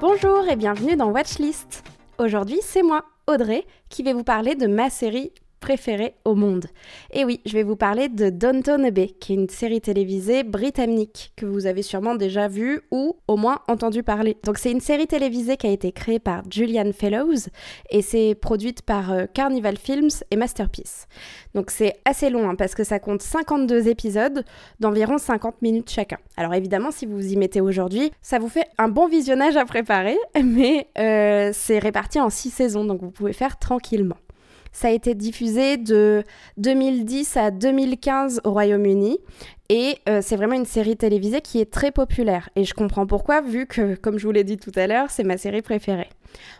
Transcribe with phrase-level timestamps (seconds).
[0.00, 1.82] Bonjour et bienvenue dans Watchlist.
[2.18, 5.32] Aujourd'hui, c'est moi, Audrey, qui vais vous parler de ma série
[5.66, 6.66] préférée au monde.
[7.12, 11.32] Et oui, je vais vous parler de Downton Abbey, qui est une série télévisée britannique
[11.34, 14.36] que vous avez sûrement déjà vue ou au moins entendu parler.
[14.44, 17.50] Donc c'est une série télévisée qui a été créée par Julian Fellows
[17.90, 21.08] et c'est produite par euh, Carnival Films et Masterpiece.
[21.56, 24.44] Donc c'est assez long hein, parce que ça compte 52 épisodes
[24.78, 26.18] d'environ 50 minutes chacun.
[26.36, 29.64] Alors évidemment, si vous vous y mettez aujourd'hui, ça vous fait un bon visionnage à
[29.64, 34.16] préparer, mais euh, c'est réparti en 6 saisons, donc vous pouvez faire tranquillement.
[34.76, 36.22] Ça a été diffusé de
[36.58, 39.18] 2010 à 2015 au Royaume-Uni.
[39.70, 42.50] Et euh, c'est vraiment une série télévisée qui est très populaire.
[42.56, 45.24] Et je comprends pourquoi, vu que, comme je vous l'ai dit tout à l'heure, c'est
[45.24, 46.10] ma série préférée.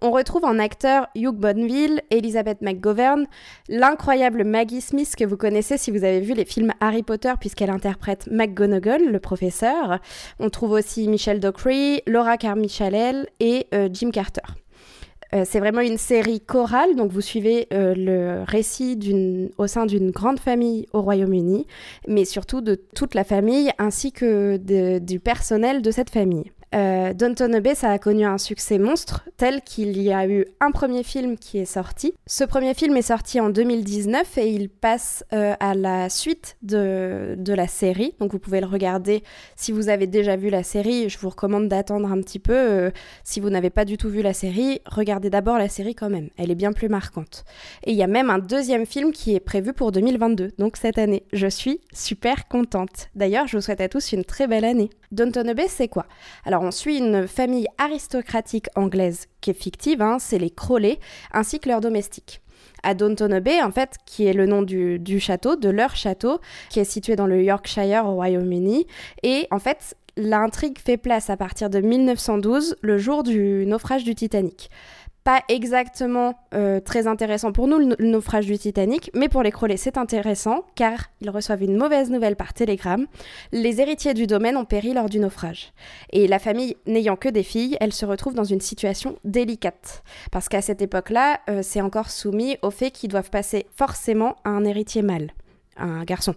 [0.00, 3.26] On retrouve en acteur Hugh Bonneville, Elizabeth McGovern,
[3.68, 7.68] l'incroyable Maggie Smith que vous connaissez si vous avez vu les films Harry Potter puisqu'elle
[7.68, 9.98] interprète McGonagall, le professeur.
[10.40, 14.40] On trouve aussi Michelle Dockery, Laura Carmichael et euh, Jim Carter.
[15.34, 18.98] Euh, c'est vraiment une série chorale, donc vous suivez euh, le récit
[19.58, 21.66] au sein d'une grande famille au Royaume-Uni,
[22.06, 24.56] mais surtout de toute la famille ainsi que
[24.98, 26.50] du personnel de cette famille.
[26.74, 30.70] Euh, Downton Abbey, ça a connu un succès monstre, tel qu'il y a eu un
[30.70, 32.14] premier film qui est sorti.
[32.26, 37.36] Ce premier film est sorti en 2019 et il passe euh, à la suite de,
[37.46, 38.14] la série.
[38.20, 39.22] Donc vous pouvez le regarder
[39.56, 41.08] si vous avez déjà vu la série.
[41.08, 42.52] Je vous recommande d'attendre un petit peu.
[42.52, 42.90] Euh,
[43.24, 46.28] si vous n'avez pas du tout vu la série, regardez d'abord la série quand même.
[46.36, 47.44] Elle est bien plus marquante.
[47.84, 50.98] Et il y a même un deuxième film qui est prévu pour 2022, donc cette
[50.98, 51.24] année.
[51.32, 53.08] Je suis super contente.
[53.14, 54.90] D'ailleurs, je vous souhaite à tous une très belle année.
[55.12, 56.06] Downton Abbey, c'est quoi?
[56.44, 60.98] Alors, on suit une famille aristocratique anglaise qui est fictive, hein, c'est les Crowley,
[61.32, 62.42] ainsi que leurs domestiques.
[62.82, 66.40] À Downton Abbey, en fait, qui est le nom du, du château, de leur château,
[66.70, 68.86] qui est situé dans le Yorkshire au Royaume-Uni.
[69.22, 74.14] Et en fait, l'intrigue fait place à partir de 1912, le jour du naufrage du
[74.14, 74.70] Titanic
[75.24, 79.76] pas exactement euh, très intéressant pour nous, le, naufrage du Titanic, mais pour les Crowley,
[79.76, 83.06] c'est intéressant car ils reçoivent une mauvaise nouvelle par télégramme.
[83.52, 85.72] Les héritiers du domaine ont péri lors du naufrage.
[86.12, 90.02] Et la famille n'ayant que des filles, elle se retrouve dans une situation délicate.
[90.32, 94.50] Parce qu'à cette époque-là, euh, c'est encore soumis au fait qu'ils doivent passer forcément à
[94.50, 95.32] un héritier mâle,
[95.76, 96.34] un garçon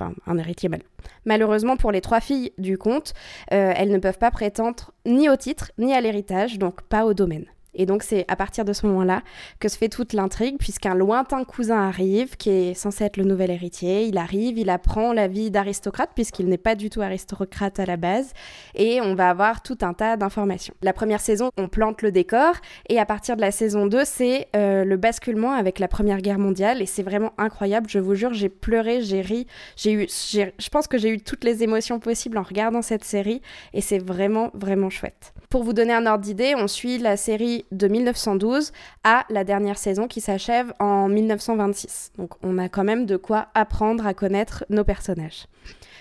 [0.00, 0.82] enfin un héritier mâle.
[1.24, 3.12] Malheureusement pour les trois filles du comte,
[3.52, 7.14] euh, elles ne peuvent pas prétendre ni au titre ni à l'héritage, donc pas au
[7.14, 7.46] domaine.
[7.80, 9.22] Et donc c'est à partir de ce moment-là
[9.58, 13.50] que se fait toute l'intrigue, puisqu'un lointain cousin arrive, qui est censé être le nouvel
[13.50, 14.04] héritier.
[14.04, 17.96] Il arrive, il apprend la vie d'aristocrate, puisqu'il n'est pas du tout aristocrate à la
[17.96, 18.34] base,
[18.74, 20.74] et on va avoir tout un tas d'informations.
[20.82, 22.52] La première saison, on plante le décor,
[22.90, 26.38] et à partir de la saison 2, c'est euh, le basculement avec la Première Guerre
[26.38, 30.68] mondiale, et c'est vraiment incroyable, je vous jure, j'ai pleuré, j'ai ri, j'ai eu, je
[30.68, 33.40] pense que j'ai eu toutes les émotions possibles en regardant cette série,
[33.72, 35.32] et c'est vraiment, vraiment chouette.
[35.48, 38.72] Pour vous donner un ordre d'idée, on suit la série de 1912
[39.04, 42.12] à la dernière saison qui s'achève en 1926.
[42.18, 45.46] Donc on a quand même de quoi apprendre à connaître nos personnages.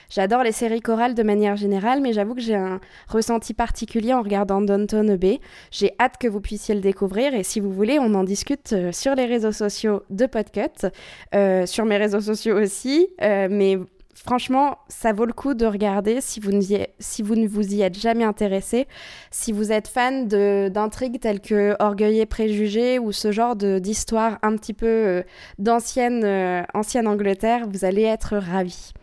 [0.09, 4.23] J'adore les séries chorales de manière générale, mais j'avoue que j'ai un ressenti particulier en
[4.23, 5.39] regardant Downton Abbey.
[5.69, 8.91] J'ai hâte que vous puissiez le découvrir et si vous voulez, on en discute euh,
[8.91, 10.87] sur les réseaux sociaux de Podcut,
[11.35, 13.77] euh, sur mes réseaux sociaux aussi, euh, mais
[14.23, 18.87] franchement, ça vaut le coup de regarder si vous, ne vous y êtes jamais intéressé.
[19.31, 24.55] Si vous êtes fan d'intrigues telles que Orgueil et Préjugés ou ce genre d'histoire un
[24.55, 25.23] petit peu euh,
[25.57, 28.93] d'ancienne euh, ancienne Angleterre, vous allez être ravis.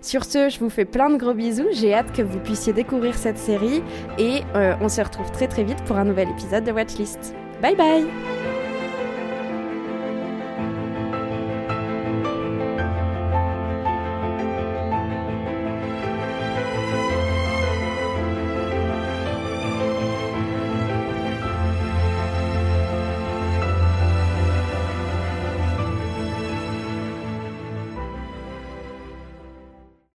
[0.00, 1.68] Sur ce, je vous fais plein de gros bisous.
[1.72, 3.82] J'ai hâte que vous puissiez découvrir cette série
[4.18, 7.34] et euh, on se retrouve très très vite pour un nouvel épisode de Watchlist.
[7.60, 8.35] Bye bye